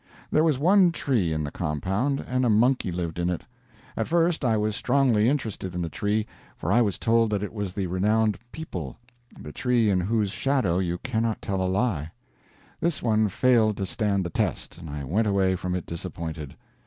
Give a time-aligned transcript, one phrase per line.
[0.31, 3.43] There was one tree in the compound, and a monkey lived in it.
[3.95, 6.25] At first I was strongly interested in the tree,
[6.57, 8.95] for I was told that it was the renowned peepul
[9.39, 12.09] the tree in whose shadow you cannot tell a lie.
[12.79, 16.55] This one failed to stand the test, and I went away from it disappointed.